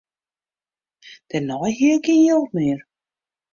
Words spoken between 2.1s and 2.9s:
jild mear.